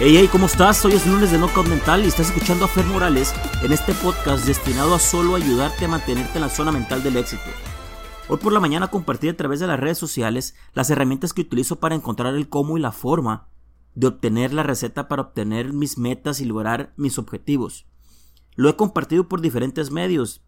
[0.00, 0.84] Hey, hey, ¿cómo estás?
[0.84, 3.34] Hoy es lunes de Knockout Mental y estás escuchando a Fer Morales
[3.64, 7.42] en este podcast destinado a solo ayudarte a mantenerte en la zona mental del éxito.
[8.28, 11.80] Hoy por la mañana compartí a través de las redes sociales las herramientas que utilizo
[11.80, 13.48] para encontrar el cómo y la forma
[13.96, 17.88] de obtener la receta para obtener mis metas y lograr mis objetivos.
[18.54, 20.44] Lo he compartido por diferentes medios,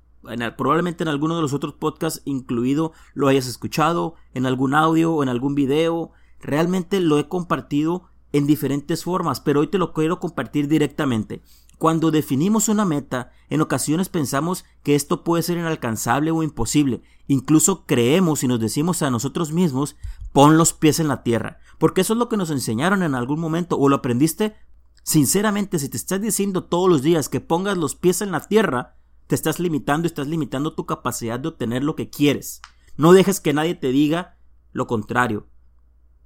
[0.57, 5.25] probablemente en alguno de los otros podcasts incluido lo hayas escuchado, en algún audio o
[5.25, 6.13] en algún video.
[6.39, 11.43] Realmente lo he compartido en diferentes formas, pero hoy te lo quiero compartir directamente.
[11.79, 17.03] Cuando definimos una meta, en ocasiones pensamos que esto puede ser inalcanzable o imposible.
[17.27, 19.97] Incluso creemos y nos decimos a nosotros mismos,
[20.33, 21.59] pon los pies en la tierra.
[21.79, 24.57] Porque eso es lo que nos enseñaron en algún momento o lo aprendiste.
[25.05, 28.97] Sinceramente, si te estás diciendo todos los días que pongas los pies en la tierra,
[29.27, 32.61] te estás limitando y estás limitando tu capacidad de obtener lo que quieres.
[32.99, 34.37] No dejes que nadie te diga
[34.73, 35.47] lo contrario.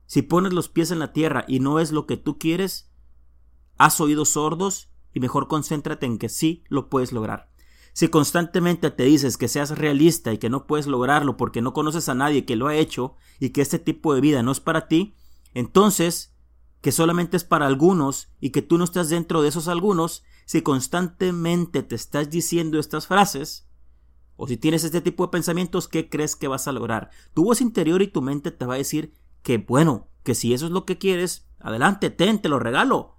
[0.06, 2.90] Si pones los pies en la tierra y no es lo que tú quieres,
[3.76, 7.50] has oídos sordos y mejor concéntrate en que sí lo puedes lograr.
[7.92, 12.08] Si constantemente te dices que seas realista y que no puedes lograrlo porque no conoces
[12.08, 14.88] a nadie que lo ha hecho y que este tipo de vida no es para
[14.88, 15.14] ti,
[15.54, 16.34] entonces
[16.80, 20.60] que solamente es para algunos y que tú no estás dentro de esos algunos, si
[20.60, 23.66] constantemente te estás diciendo estas frases,
[24.36, 27.10] o si tienes este tipo de pensamientos, ¿qué crees que vas a lograr?
[27.32, 30.66] Tu voz interior y tu mente te va a decir que bueno, que si eso
[30.66, 33.18] es lo que quieres, adelante, ten, te lo regalo.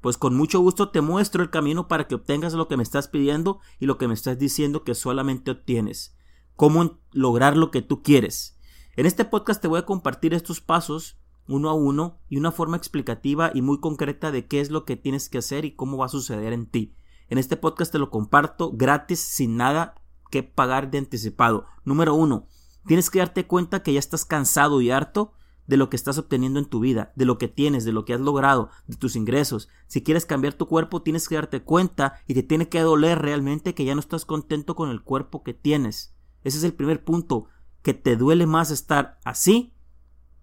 [0.00, 3.08] Pues con mucho gusto te muestro el camino para que obtengas lo que me estás
[3.08, 6.16] pidiendo y lo que me estás diciendo que solamente obtienes.
[6.56, 8.58] Cómo lograr lo que tú quieres.
[8.96, 12.76] En este podcast te voy a compartir estos pasos uno a uno y una forma
[12.76, 16.06] explicativa y muy concreta de qué es lo que tienes que hacer y cómo va
[16.06, 16.96] a suceder en ti.
[17.28, 19.94] En este podcast te lo comparto gratis sin nada
[20.30, 21.66] que pagar de anticipado.
[21.84, 22.48] Número uno,
[22.86, 25.32] tienes que darte cuenta que ya estás cansado y harto
[25.70, 28.12] de lo que estás obteniendo en tu vida, de lo que tienes, de lo que
[28.12, 29.68] has logrado, de tus ingresos.
[29.86, 33.72] Si quieres cambiar tu cuerpo, tienes que darte cuenta y te tiene que doler realmente
[33.72, 36.12] que ya no estás contento con el cuerpo que tienes.
[36.42, 37.44] Ese es el primer punto,
[37.82, 39.72] que te duele más estar así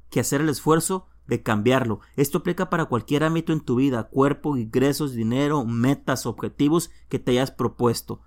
[0.09, 1.99] que hacer el esfuerzo de cambiarlo.
[2.16, 7.31] Esto aplica para cualquier ámbito en tu vida, cuerpo, ingresos, dinero, metas, objetivos que te
[7.31, 8.21] hayas propuesto.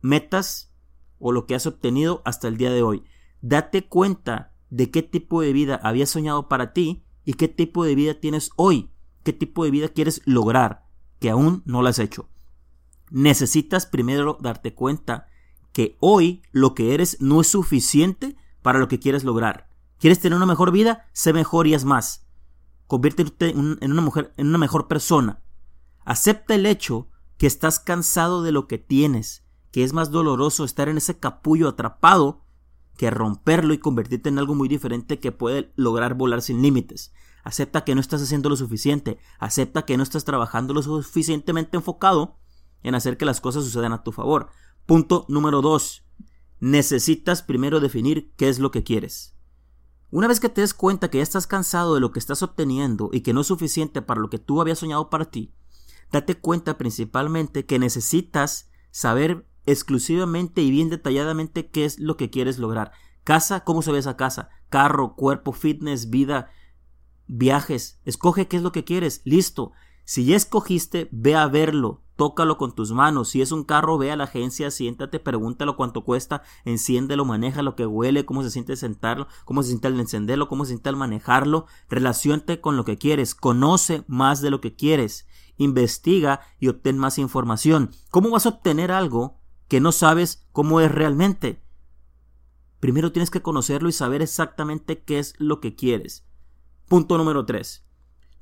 [0.00, 0.72] Metas
[1.18, 3.04] o lo que has obtenido hasta el día de hoy.
[3.42, 7.94] Date cuenta de qué tipo de vida habías soñado para ti y qué tipo de
[7.94, 8.90] vida tienes hoy,
[9.22, 10.86] qué tipo de vida quieres lograr,
[11.18, 12.28] que aún no lo has hecho.
[13.10, 15.28] Necesitas primero darte cuenta
[15.72, 19.68] que hoy lo que eres no es suficiente para lo que quieres lograr.
[19.98, 21.08] ¿Quieres tener una mejor vida?
[21.12, 22.26] Sé mejor y haz más.
[22.86, 25.42] Conviértete en una mujer, en una mejor persona.
[26.04, 30.88] Acepta el hecho que estás cansado de lo que tienes, que es más doloroso estar
[30.88, 32.45] en ese capullo atrapado
[32.96, 37.12] que romperlo y convertirte en algo muy diferente que puede lograr volar sin límites.
[37.44, 42.38] Acepta que no estás haciendo lo suficiente, acepta que no estás trabajando lo suficientemente enfocado
[42.82, 44.48] en hacer que las cosas sucedan a tu favor.
[44.86, 46.04] Punto número dos.
[46.58, 49.36] Necesitas primero definir qué es lo que quieres.
[50.10, 53.10] Una vez que te des cuenta que ya estás cansado de lo que estás obteniendo
[53.12, 55.52] y que no es suficiente para lo que tú habías soñado para ti,
[56.12, 62.58] date cuenta principalmente que necesitas saber exclusivamente y bien detalladamente qué es lo que quieres
[62.58, 62.92] lograr.
[63.24, 64.50] Casa, ¿cómo se ve esa casa?
[64.68, 66.50] Carro, cuerpo, fitness, vida,
[67.26, 68.00] viajes.
[68.04, 69.20] Escoge qué es lo que quieres.
[69.24, 69.72] Listo.
[70.04, 73.30] Si ya escogiste, ve a verlo, tócalo con tus manos.
[73.30, 77.74] Si es un carro, ve a la agencia, siéntate, pregúntalo cuánto cuesta, enciéndelo, maneja lo
[77.74, 80.96] que huele, cómo se siente sentarlo, cómo se siente al encenderlo, cómo se siente al
[80.96, 81.66] manejarlo.
[81.88, 87.18] Relaciónate con lo que quieres, conoce más de lo que quieres, investiga y obtén más
[87.18, 87.90] información.
[88.10, 91.62] ¿Cómo vas a obtener algo que no sabes cómo es realmente.
[92.80, 96.26] Primero tienes que conocerlo y saber exactamente qué es lo que quieres.
[96.88, 97.84] Punto número 3.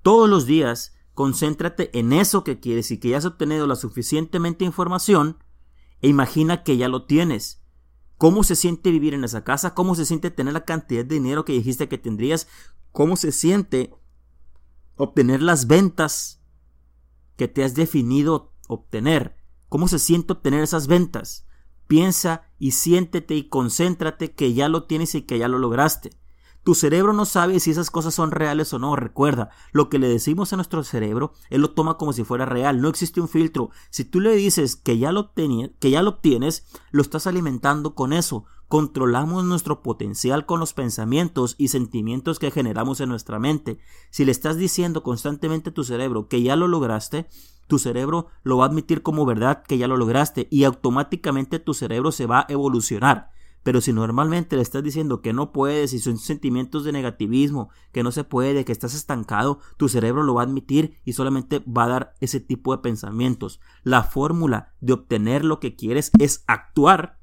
[0.02, 4.64] Todos los días concéntrate en eso que quieres y que ya has obtenido la suficientemente
[4.64, 5.38] información
[6.02, 7.62] e imagina que ya lo tienes.
[8.18, 9.74] ¿Cómo se siente vivir en esa casa?
[9.74, 12.48] ¿Cómo se siente tener la cantidad de dinero que dijiste que tendrías?
[12.92, 13.94] ¿Cómo se siente
[14.96, 16.42] obtener las ventas
[17.36, 19.36] que te has definido obtener?
[19.68, 21.46] ¿Cómo se siente obtener esas ventas?
[21.86, 26.10] Piensa y siéntete y concéntrate que ya lo tienes y que ya lo lograste.
[26.64, 28.96] Tu cerebro no sabe si esas cosas son reales o no.
[28.96, 32.80] Recuerda, lo que le decimos a nuestro cerebro, él lo toma como si fuera real.
[32.80, 33.70] No existe un filtro.
[33.90, 38.14] Si tú le dices que ya lo, que ya lo obtienes, lo estás alimentando con
[38.14, 38.46] eso.
[38.68, 43.78] Controlamos nuestro potencial con los pensamientos y sentimientos que generamos en nuestra mente.
[44.08, 47.28] Si le estás diciendo constantemente a tu cerebro que ya lo lograste,
[47.66, 51.74] tu cerebro lo va a admitir como verdad que ya lo lograste y automáticamente tu
[51.74, 53.33] cerebro se va a evolucionar.
[53.64, 58.02] Pero si normalmente le estás diciendo que no puedes y son sentimientos de negativismo, que
[58.02, 61.84] no se puede, que estás estancado, tu cerebro lo va a admitir y solamente va
[61.84, 63.60] a dar ese tipo de pensamientos.
[63.82, 67.18] La fórmula de obtener lo que quieres es actuar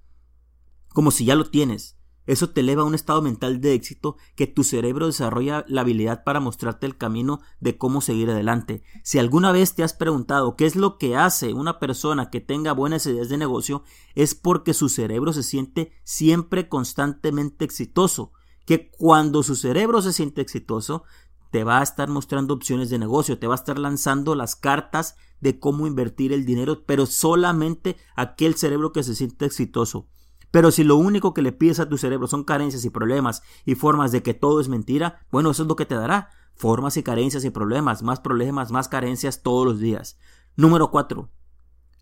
[0.89, 2.00] como si ya lo tienes.
[2.25, 6.23] Eso te eleva a un estado mental de éxito que tu cerebro desarrolla la habilidad
[6.23, 8.83] para mostrarte el camino de cómo seguir adelante.
[9.03, 12.73] Si alguna vez te has preguntado qué es lo que hace una persona que tenga
[12.73, 13.83] buenas ideas de negocio,
[14.13, 18.33] es porque su cerebro se siente siempre constantemente exitoso.
[18.65, 21.03] Que cuando su cerebro se siente exitoso,
[21.51, 25.15] te va a estar mostrando opciones de negocio, te va a estar lanzando las cartas
[25.41, 30.07] de cómo invertir el dinero, pero solamente aquel cerebro que se siente exitoso.
[30.51, 33.75] Pero si lo único que le pides a tu cerebro son carencias y problemas y
[33.75, 36.29] formas de que todo es mentira, bueno, eso es lo que te dará.
[36.55, 40.19] Formas y carencias y problemas, más problemas, más carencias todos los días.
[40.57, 41.29] Número 4.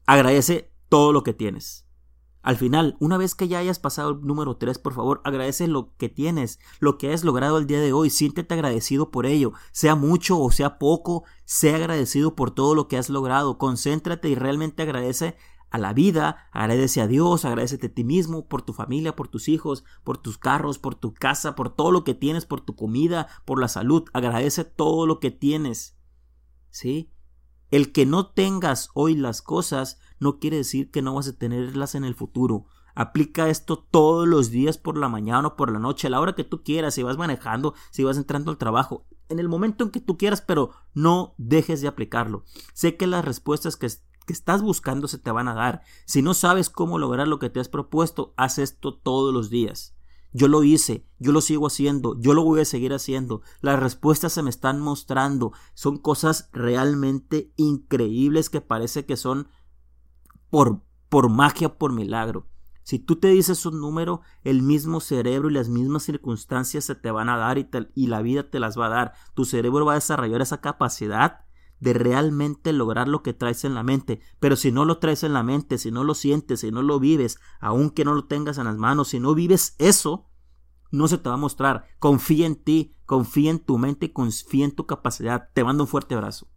[0.08, 1.86] Agradece todo lo que tienes.
[2.42, 5.94] Al final, una vez que ya hayas pasado el número 3, por favor, agradece lo
[5.98, 9.96] que tienes, lo que has logrado el día de hoy, siéntete agradecido por ello, sea
[9.96, 14.84] mucho o sea poco, sea agradecido por todo lo que has logrado, concéntrate y realmente
[14.84, 15.36] agradece
[15.70, 19.48] a la vida, agradece a Dios, agradece a ti mismo, por tu familia, por tus
[19.48, 23.28] hijos, por tus carros, por tu casa, por todo lo que tienes, por tu comida,
[23.46, 25.98] por la salud, agradece todo lo que tienes.
[26.70, 27.12] ¿Sí?
[27.72, 31.96] El que no tengas hoy las cosas no quiere decir que no vas a tenerlas
[31.96, 32.66] en el futuro.
[32.96, 36.36] Aplica esto todos los días por la mañana o por la noche, a la hora
[36.36, 39.92] que tú quieras, si vas manejando, si vas entrando al trabajo, en el momento en
[39.92, 42.44] que tú quieras, pero no dejes de aplicarlo.
[42.74, 43.88] Sé que las respuestas que
[44.30, 45.82] que estás buscando se te van a dar.
[46.06, 49.96] Si no sabes cómo lograr lo que te has propuesto, haz esto todos los días.
[50.34, 53.42] Yo lo hice, yo lo sigo haciendo, yo lo voy a seguir haciendo.
[53.62, 55.52] Las respuestas se me están mostrando.
[55.74, 59.48] Son cosas realmente increíbles que parece que son
[60.52, 62.46] por, por magia, por milagro.
[62.84, 67.10] Si tú te dices un número, el mismo cerebro y las mismas circunstancias se te
[67.10, 69.14] van a dar y, y la vida te las va a dar.
[69.34, 71.49] Tu cerebro va a desarrollar esa capacidad
[71.80, 74.22] de realmente lograr lo que traes en la mente.
[74.40, 77.00] Pero si no lo traes en la mente, si no lo sientes, si no lo
[77.00, 80.30] vives, aunque no lo tengas en las manos, si no vives eso,
[80.92, 81.86] no se te va a mostrar.
[82.00, 85.50] Confía en ti, confía en tu mente confía en tu capacidad.
[85.54, 86.48] Te mando un fuerte abrazo.